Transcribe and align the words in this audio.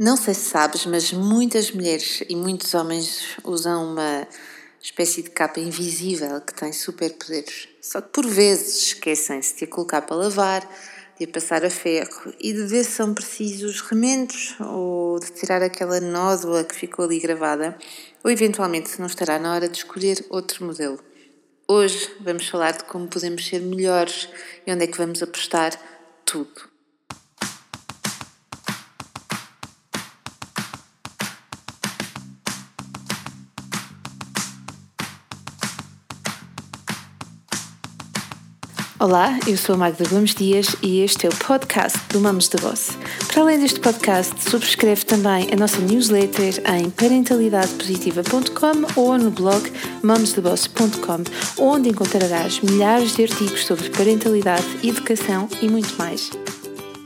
Não 0.00 0.16
sei 0.16 0.32
se 0.32 0.50
sabes, 0.50 0.86
mas 0.86 1.12
muitas 1.12 1.72
mulheres 1.72 2.22
e 2.28 2.36
muitos 2.36 2.72
homens 2.72 3.36
usam 3.42 3.90
uma 3.90 4.28
espécie 4.80 5.24
de 5.24 5.30
capa 5.30 5.58
invisível 5.58 6.40
que 6.40 6.54
tem 6.54 6.72
superpoderes. 6.72 7.68
Só 7.82 8.00
que 8.00 8.10
por 8.10 8.24
vezes 8.24 8.80
esquecem-se 8.80 9.56
de 9.56 9.64
a 9.64 9.66
colocar 9.66 10.02
para 10.02 10.14
lavar, 10.16 10.70
de 11.18 11.24
a 11.24 11.28
passar 11.28 11.64
a 11.64 11.70
ferro 11.70 12.32
e 12.38 12.52
de 12.52 12.64
ver 12.66 12.84
se 12.84 12.92
são 12.92 13.12
precisos 13.12 13.80
remendos 13.80 14.54
ou 14.60 15.18
de 15.18 15.32
tirar 15.32 15.62
aquela 15.62 15.98
nódoa 15.98 16.62
que 16.62 16.76
ficou 16.76 17.04
ali 17.04 17.18
gravada, 17.18 17.76
ou 18.22 18.30
eventualmente 18.30 18.90
se 18.90 19.00
não 19.00 19.08
estará 19.08 19.36
na 19.36 19.52
hora 19.52 19.68
de 19.68 19.78
escolher 19.78 20.24
outro 20.30 20.64
modelo. 20.64 21.00
Hoje 21.66 22.08
vamos 22.20 22.46
falar 22.46 22.70
de 22.70 22.84
como 22.84 23.08
podemos 23.08 23.44
ser 23.44 23.60
melhores 23.60 24.28
e 24.64 24.72
onde 24.72 24.84
é 24.84 24.86
que 24.86 24.96
vamos 24.96 25.20
apostar 25.24 25.72
tudo. 26.24 26.77
Olá, 39.00 39.38
eu 39.46 39.56
sou 39.56 39.76
a 39.76 39.78
Magda 39.78 40.02
Gomes 40.08 40.34
Dias 40.34 40.74
e 40.82 41.02
este 41.02 41.24
é 41.24 41.28
o 41.28 41.36
podcast 41.36 41.96
do 42.08 42.18
Mamos 42.18 42.48
de 42.48 42.56
Boss. 42.56 42.98
Para 43.28 43.42
além 43.42 43.60
deste 43.60 43.78
podcast, 43.78 44.50
subscreve 44.50 45.04
também 45.04 45.46
a 45.52 45.56
nossa 45.56 45.78
newsletter 45.78 46.60
em 46.68 46.90
parentalidadepositiva.com 46.90 49.00
ou 49.00 49.16
no 49.16 49.30
blog 49.30 49.72
mamosdeboss.com, 50.02 51.62
onde 51.62 51.90
encontrarás 51.90 52.58
milhares 52.58 53.14
de 53.14 53.22
artigos 53.22 53.66
sobre 53.66 53.88
parentalidade, 53.90 54.66
educação 54.82 55.48
e 55.62 55.68
muito 55.68 55.96
mais. 55.96 56.32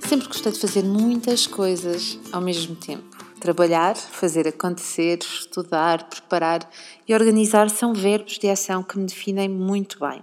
Sempre 0.09 0.29
gostei 0.29 0.51
de 0.51 0.61
fazer 0.61 0.85
muitas 0.85 1.47
coisas 1.47 2.19
ao 2.33 2.41
mesmo 2.41 2.75
tempo. 2.75 3.05
Trabalhar, 3.39 3.97
fazer 3.97 4.49
acontecer, 4.49 5.19
estudar, 5.19 6.05
preparar 6.05 6.67
e 7.07 7.13
organizar 7.13 7.69
são 7.69 7.93
verbos 7.93 8.39
de 8.39 8.49
ação 8.49 8.83
que 8.83 8.99
me 8.99 9.05
definem 9.05 9.51
muito 9.51 10.01
bem. 10.01 10.23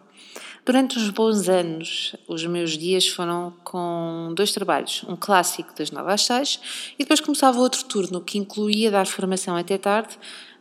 Durante 0.69 0.99
uns 0.99 1.09
bons 1.09 1.49
anos, 1.49 2.15
os 2.27 2.45
meus 2.45 2.77
dias 2.77 3.07
foram 3.07 3.51
com 3.63 4.31
dois 4.35 4.51
trabalhos, 4.51 5.03
um 5.09 5.15
clássico 5.15 5.75
das 5.75 5.89
9 5.89 6.11
às 6.11 6.21
6 6.25 6.59
e 6.93 6.99
depois 6.99 7.19
começava 7.19 7.59
outro 7.59 7.83
turno 7.85 8.21
que 8.21 8.37
incluía 8.37 8.91
dar 8.91 9.07
formação 9.07 9.55
até 9.55 9.79
tarde 9.79 10.15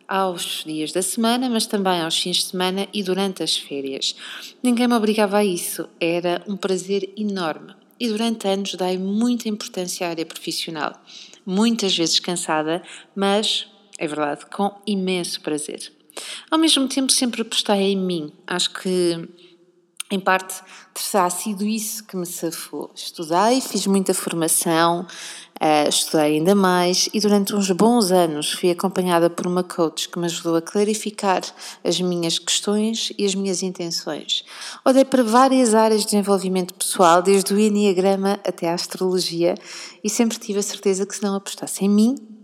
aos 0.08 0.64
dias 0.64 0.92
da 0.92 1.02
semana, 1.02 1.50
mas 1.50 1.66
também 1.66 2.00
aos 2.00 2.18
fins 2.18 2.38
de 2.38 2.44
semana 2.44 2.88
e 2.90 3.02
durante 3.02 3.42
as 3.42 3.58
férias. 3.58 4.16
Ninguém 4.62 4.88
me 4.88 4.94
obrigava 4.94 5.36
a 5.36 5.44
isso, 5.44 5.86
era 6.00 6.42
um 6.48 6.56
prazer 6.56 7.12
enorme. 7.14 7.74
E 8.00 8.08
durante 8.08 8.48
anos 8.48 8.76
dei 8.76 8.96
muita 8.96 9.46
importância 9.46 10.06
à 10.06 10.10
área 10.10 10.24
profissional, 10.24 10.94
muitas 11.44 11.94
vezes 11.94 12.18
cansada, 12.18 12.82
mas, 13.14 13.66
é 13.98 14.06
verdade, 14.06 14.46
com 14.46 14.74
imenso 14.86 15.38
prazer. 15.42 15.92
Ao 16.50 16.58
mesmo 16.58 16.88
tempo, 16.88 17.12
sempre 17.12 17.42
apostei 17.42 17.92
em 17.92 17.96
mim. 17.96 18.32
Acho 18.46 18.70
que 18.70 19.28
em 20.10 20.18
parte 20.18 20.62
terá 20.94 21.28
sido 21.28 21.64
isso 21.64 22.04
que 22.04 22.16
me 22.16 22.24
safou. 22.24 22.90
Estudei, 22.94 23.60
fiz 23.60 23.86
muita 23.86 24.14
formação, 24.14 25.06
uh, 25.60 25.88
estudei 25.88 26.36
ainda 26.36 26.54
mais 26.54 27.08
e 27.12 27.20
durante 27.20 27.54
uns 27.54 27.70
bons 27.70 28.10
anos 28.10 28.52
fui 28.52 28.70
acompanhada 28.70 29.28
por 29.28 29.46
uma 29.46 29.62
coach 29.62 30.08
que 30.08 30.18
me 30.18 30.24
ajudou 30.24 30.56
a 30.56 30.62
clarificar 30.62 31.42
as 31.84 32.00
minhas 32.00 32.38
questões 32.38 33.12
e 33.18 33.26
as 33.26 33.34
minhas 33.34 33.62
intenções. 33.62 34.44
Olhei 34.84 35.04
para 35.04 35.22
várias 35.22 35.74
áreas 35.74 36.00
de 36.00 36.06
desenvolvimento 36.06 36.72
pessoal, 36.72 37.20
desde 37.20 37.52
o 37.52 37.58
Enneagrama 37.58 38.40
até 38.46 38.70
a 38.70 38.74
astrologia, 38.74 39.56
e 40.02 40.08
sempre 40.08 40.38
tive 40.38 40.58
a 40.58 40.62
certeza 40.62 41.04
que 41.04 41.14
se 41.14 41.22
não 41.22 41.34
apostasse 41.34 41.84
em 41.84 41.88
mim, 41.88 42.37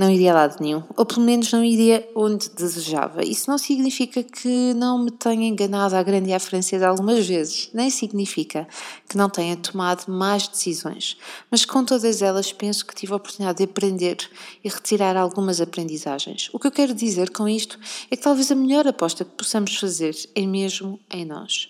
não 0.00 0.10
iria 0.10 0.32
a 0.32 0.34
lado 0.34 0.62
nenhum, 0.62 0.82
ou 0.96 1.04
pelo 1.04 1.20
menos 1.20 1.52
não 1.52 1.62
iria 1.62 2.08
onde 2.14 2.48
desejava. 2.50 3.22
Isso 3.22 3.50
não 3.50 3.58
significa 3.58 4.22
que 4.22 4.72
não 4.74 4.98
me 5.04 5.10
tenha 5.10 5.46
enganado 5.46 5.94
à 5.94 6.02
grande 6.02 6.30
e 6.30 6.32
à 6.32 6.40
francesa 6.40 6.88
algumas 6.88 7.26
vezes, 7.26 7.70
nem 7.74 7.90
significa 7.90 8.66
que 9.08 9.16
não 9.16 9.28
tenha 9.28 9.56
tomado 9.56 10.10
mais 10.10 10.48
decisões, 10.48 11.18
mas 11.50 11.64
com 11.66 11.84
todas 11.84 12.22
elas 12.22 12.50
penso 12.50 12.86
que 12.86 12.94
tive 12.94 13.12
a 13.12 13.16
oportunidade 13.16 13.58
de 13.58 13.64
aprender 13.64 14.16
e 14.64 14.68
retirar 14.68 15.16
algumas 15.16 15.60
aprendizagens. 15.60 16.48
O 16.52 16.58
que 16.58 16.66
eu 16.66 16.72
quero 16.72 16.94
dizer 16.94 17.30
com 17.30 17.46
isto 17.46 17.78
é 18.10 18.16
que 18.16 18.22
talvez 18.22 18.50
a 18.50 18.54
melhor 18.54 18.86
aposta 18.86 19.24
que 19.24 19.32
possamos 19.32 19.76
fazer 19.76 20.16
é 20.34 20.46
mesmo 20.46 20.98
em 21.10 21.26
nós. 21.26 21.68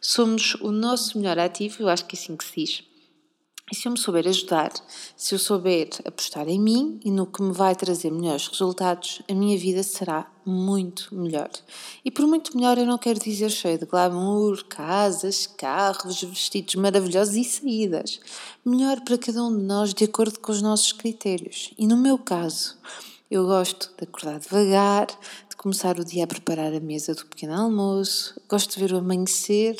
Somos 0.00 0.56
o 0.56 0.72
nosso 0.72 1.16
melhor 1.16 1.38
ativo, 1.38 1.76
eu 1.82 1.88
acho 1.88 2.04
que 2.06 2.16
é 2.16 2.18
assim 2.18 2.36
que 2.36 2.44
se 2.44 2.54
diz 2.56 2.87
e 3.70 3.76
se 3.76 3.86
eu 3.86 3.92
me 3.92 3.98
souber 3.98 4.26
ajudar, 4.26 4.72
se 5.16 5.34
eu 5.34 5.38
souber 5.38 5.88
apostar 6.04 6.48
em 6.48 6.58
mim 6.58 6.98
e 7.04 7.10
no 7.10 7.26
que 7.26 7.42
me 7.42 7.52
vai 7.52 7.74
trazer 7.74 8.10
melhores 8.10 8.48
resultados, 8.48 9.20
a 9.28 9.34
minha 9.34 9.58
vida 9.58 9.82
será 9.82 10.30
muito 10.44 11.14
melhor. 11.14 11.50
E 12.04 12.10
por 12.10 12.26
muito 12.26 12.56
melhor 12.56 12.78
eu 12.78 12.86
não 12.86 12.96
quero 12.96 13.20
dizer 13.20 13.50
cheio 13.50 13.78
de 13.78 13.84
glamour, 13.84 14.64
casas, 14.64 15.46
carros, 15.46 16.22
vestidos 16.22 16.76
maravilhosos 16.76 17.36
e 17.36 17.44
saídas. 17.44 18.20
Melhor 18.64 19.00
para 19.02 19.18
cada 19.18 19.42
um 19.44 19.54
de 19.54 19.62
nós 19.62 19.92
de 19.92 20.04
acordo 20.04 20.40
com 20.40 20.50
os 20.50 20.62
nossos 20.62 20.92
critérios. 20.92 21.72
E 21.76 21.86
no 21.86 21.96
meu 21.96 22.16
caso, 22.16 22.78
eu 23.30 23.44
gosto 23.44 23.90
de 23.98 24.04
acordar 24.04 24.38
devagar, 24.38 25.06
começar 25.58 25.98
o 25.98 26.04
dia 26.04 26.22
a 26.22 26.26
preparar 26.26 26.72
a 26.72 26.78
mesa 26.78 27.12
do 27.16 27.26
pequeno 27.26 27.52
almoço, 27.52 28.40
gosto 28.48 28.74
de 28.74 28.80
ver 28.80 28.94
o 28.94 28.98
amanhecer, 28.98 29.76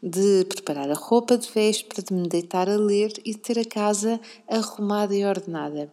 de 0.00 0.44
preparar 0.44 0.88
a 0.88 0.94
roupa 0.94 1.36
de 1.36 1.50
véspera, 1.50 2.00
de 2.00 2.14
me 2.14 2.28
deitar 2.28 2.70
a 2.70 2.76
ler 2.76 3.12
e 3.24 3.32
de 3.32 3.38
ter 3.38 3.58
a 3.58 3.64
casa 3.64 4.20
arrumada 4.48 5.16
e 5.16 5.24
ordenada. 5.24 5.92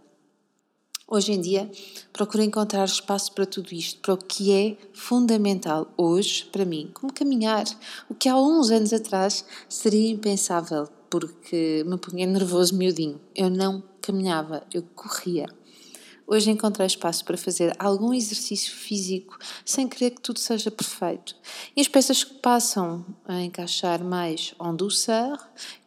Hoje 1.08 1.32
em 1.32 1.42
dia, 1.42 1.70
procuro 2.14 2.44
encontrar 2.44 2.86
espaço 2.86 3.34
para 3.34 3.48
tudo 3.48 3.74
isto, 3.74 4.00
para 4.02 4.14
o 4.14 4.18
que 4.18 4.52
é 4.54 4.78
fundamental 4.94 5.92
hoje 5.98 6.46
para 6.52 6.64
mim, 6.64 6.92
como 6.94 7.12
caminhar, 7.12 7.66
o 8.08 8.14
que 8.14 8.30
há 8.30 8.38
uns 8.38 8.70
anos 8.70 8.94
atrás 8.94 9.44
seria 9.68 10.12
impensável, 10.12 10.88
porque 11.10 11.84
me 11.88 11.98
punha 11.98 12.28
nervoso 12.28 12.76
miudinho. 12.76 13.20
Eu 13.36 13.50
não 13.50 13.84
caminhava, 14.00 14.64
eu 14.72 14.84
corria. 14.96 15.48
Hoje 16.26 16.52
encontrei 16.52 16.88
espaço 16.88 17.26
para 17.26 17.38
fazer 17.38 17.76
algum 17.78 18.14
exercício 18.14 18.74
físico 18.74 19.38
sem 19.66 19.88
querer 19.88 20.12
que 20.12 20.22
tudo 20.22 20.40
seja 20.40 20.72
perfeito. 20.72 21.36
E 21.76 21.82
as 21.82 21.88
peças 21.88 22.24
que 22.24 22.36
passam 22.36 23.06
a 23.26 23.42
encaixar 23.42 24.04
mais 24.04 24.56
en 24.62 24.76
douceur, 24.76 25.38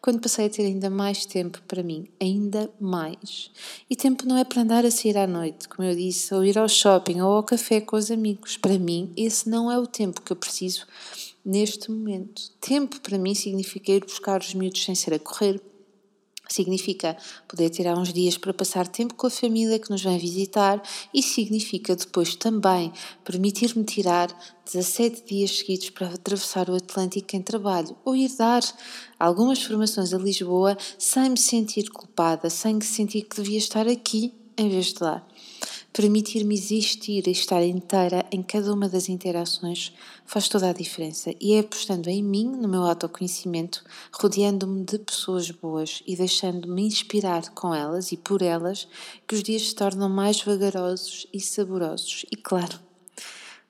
quando 0.00 0.20
passei 0.20 0.46
a 0.46 0.50
ter 0.50 0.62
ainda 0.62 0.90
mais 0.90 1.24
tempo 1.24 1.60
para 1.66 1.82
mim, 1.82 2.08
ainda 2.20 2.70
mais. 2.78 3.50
E 3.88 3.96
tempo 3.96 4.26
não 4.26 4.36
é 4.36 4.44
para 4.44 4.62
andar 4.62 4.84
a 4.84 4.90
sair 4.90 5.16
à 5.16 5.26
noite, 5.26 5.68
como 5.68 5.88
eu 5.88 5.96
disse, 5.96 6.34
ou 6.34 6.44
ir 6.44 6.58
ao 6.58 6.68
shopping 6.68 7.20
ou 7.20 7.32
ao 7.32 7.42
café 7.42 7.80
com 7.80 7.96
os 7.96 8.10
amigos. 8.10 8.56
Para 8.56 8.78
mim, 8.78 9.12
esse 9.16 9.48
não 9.48 9.70
é 9.70 9.78
o 9.78 9.86
tempo 9.86 10.20
que 10.20 10.32
eu 10.32 10.36
preciso 10.36 10.86
neste 11.44 11.90
momento. 11.90 12.42
Tempo 12.60 13.00
para 13.00 13.16
mim 13.16 13.34
significa 13.34 13.92
ir 13.92 14.04
buscar 14.04 14.40
os 14.40 14.52
miúdos 14.52 14.84
sem 14.84 14.94
ser 14.94 15.14
a 15.14 15.18
correr 15.18 15.60
Significa 16.48 17.16
poder 17.48 17.70
tirar 17.70 17.98
uns 17.98 18.12
dias 18.12 18.38
para 18.38 18.54
passar 18.54 18.86
tempo 18.86 19.14
com 19.14 19.26
a 19.26 19.30
família 19.30 19.78
que 19.78 19.90
nos 19.90 20.02
vem 20.02 20.18
visitar 20.18 20.82
e 21.12 21.22
significa 21.22 21.96
depois 21.96 22.34
também 22.36 22.92
permitir-me 23.24 23.84
tirar 23.84 24.28
17 24.64 25.24
dias 25.24 25.58
seguidos 25.58 25.90
para 25.90 26.08
atravessar 26.08 26.70
o 26.70 26.76
Atlântico 26.76 27.34
em 27.34 27.42
trabalho 27.42 27.96
ou 28.04 28.14
ir 28.14 28.30
dar 28.36 28.62
algumas 29.18 29.62
formações 29.62 30.14
a 30.14 30.18
Lisboa 30.18 30.76
sem 30.98 31.30
me 31.30 31.38
sentir 31.38 31.90
culpada, 31.90 32.48
sem 32.48 32.80
sentir 32.80 33.22
que 33.22 33.36
devia 33.36 33.58
estar 33.58 33.86
aqui 33.88 34.32
em 34.56 34.68
vez 34.68 34.92
de 34.92 35.02
lá. 35.02 35.26
Permitir-me 35.96 36.54
existir 36.54 37.26
e 37.26 37.30
estar 37.30 37.62
inteira 37.62 38.22
em 38.30 38.42
cada 38.42 38.70
uma 38.70 38.86
das 38.86 39.08
interações 39.08 39.94
faz 40.26 40.46
toda 40.46 40.68
a 40.68 40.72
diferença 40.74 41.34
e 41.40 41.54
é 41.54 41.60
apostando 41.60 42.10
em 42.10 42.22
mim, 42.22 42.44
no 42.44 42.68
meu 42.68 42.82
autoconhecimento, 42.82 43.82
rodeando-me 44.12 44.84
de 44.84 44.98
pessoas 44.98 45.50
boas 45.50 46.02
e 46.06 46.14
deixando-me 46.14 46.82
inspirar 46.82 47.48
com 47.54 47.74
elas 47.74 48.12
e 48.12 48.18
por 48.18 48.42
elas 48.42 48.86
que 49.26 49.36
os 49.36 49.42
dias 49.42 49.68
se 49.68 49.74
tornam 49.74 50.10
mais 50.10 50.42
vagarosos 50.42 51.26
e 51.32 51.40
saborosos. 51.40 52.26
E 52.30 52.36
claro, 52.36 52.78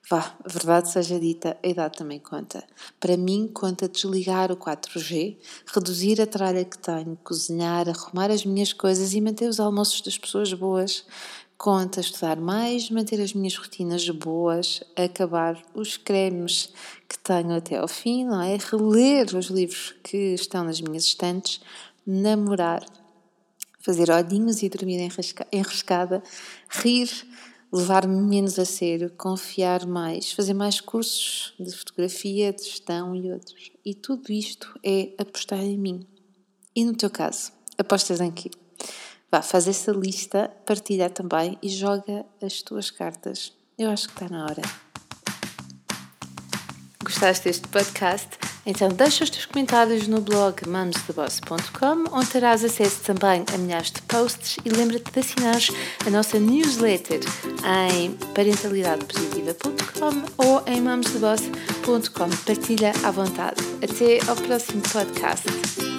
Vá, 0.09 0.37
verdade 0.45 0.89
seja 0.89 1.19
dita, 1.19 1.57
a 1.61 1.67
idade 1.67 1.97
também 1.97 2.17
conta. 2.17 2.63
Para 2.97 3.17
mim, 3.17 3.49
conta 3.53 3.89
desligar 3.89 4.53
o 4.53 4.55
4G, 4.55 5.35
reduzir 5.65 6.21
a 6.21 6.25
tralha 6.25 6.63
que 6.63 6.77
tenho, 6.77 7.17
cozinhar, 7.25 7.89
arrumar 7.89 8.31
as 8.31 8.45
minhas 8.45 8.71
coisas 8.71 9.13
e 9.13 9.19
manter 9.19 9.49
os 9.49 9.59
almoços 9.59 9.99
das 9.99 10.17
pessoas 10.17 10.53
boas. 10.53 11.05
Conta 11.57 12.01
estudar 12.01 12.39
mais, 12.39 12.91
manter 12.91 13.19
as 13.19 13.33
minhas 13.33 13.55
rotinas 13.55 14.07
boas, 14.09 14.83
acabar 14.95 15.59
os 15.73 15.97
cremes 15.97 16.69
que 17.09 17.17
tenho 17.17 17.55
até 17.55 17.77
ao 17.77 17.87
fim, 17.87 18.25
não 18.25 18.39
é? 18.39 18.57
Reler 18.57 19.35
os 19.35 19.47
livros 19.47 19.95
que 20.03 20.35
estão 20.35 20.63
nas 20.63 20.79
minhas 20.79 21.05
estantes, 21.05 21.59
namorar, 22.05 22.85
fazer 23.79 24.11
olhinhos 24.11 24.61
e 24.61 24.69
dormir 24.69 25.09
enrascada, 25.51 26.21
rir 26.69 27.09
levar-me 27.73 28.21
menos 28.21 28.59
a 28.59 28.65
sério, 28.65 29.11
confiar 29.17 29.85
mais, 29.87 30.31
fazer 30.31 30.53
mais 30.53 30.79
cursos 30.79 31.53
de 31.59 31.75
fotografia, 31.75 32.53
de 32.53 32.63
gestão 32.63 33.15
e 33.15 33.31
outros. 33.31 33.71
E 33.83 33.95
tudo 33.95 34.31
isto 34.31 34.79
é 34.83 35.13
apostar 35.17 35.59
em 35.59 35.77
mim. 35.77 36.05
E 36.75 36.85
no 36.85 36.95
teu 36.95 37.09
caso, 37.09 37.51
apostas 37.77 38.21
em 38.21 38.31
quê? 38.31 38.51
Vá, 39.31 39.41
faz 39.41 39.67
essa 39.67 39.91
lista, 39.91 40.49
partilha 40.65 41.09
também 41.09 41.57
e 41.61 41.69
joga 41.69 42.25
as 42.41 42.61
tuas 42.61 42.89
cartas. 42.89 43.51
Eu 43.77 43.91
acho 43.91 44.07
que 44.07 44.13
está 44.13 44.29
na 44.29 44.45
hora. 44.45 44.61
Gostaste 47.03 47.43
deste 47.45 47.67
podcast? 47.67 48.29
Então 48.65 48.89
deixa 48.89 49.23
os 49.23 49.29
teus 49.29 49.45
comentários 49.45 50.07
no 50.09 50.19
blog 50.19 50.67
mamostheboss.com, 50.67 52.03
onde 52.11 52.27
terás 52.27 52.65
acesso 52.65 53.01
também 53.01 53.45
a 53.53 53.57
milhares 53.57 53.91
de 53.91 54.01
posts 54.01 54.57
e 54.65 54.69
lembra-te 54.69 55.09
de 55.09 55.19
assinar 55.19 55.61
a 56.05 56.09
nossa 56.09 56.37
newsletter 56.37 57.21
em 57.95 58.11
parentalidadepositiva.com 58.33 60.45
ou 60.45 60.61
em 60.67 60.81
mamostheboss.com. 60.81 62.29
Partilha 62.45 62.91
à 63.05 63.11
vontade. 63.11 63.61
Até 63.81 64.19
ao 64.29 64.35
próximo 64.35 64.81
podcast. 64.91 65.96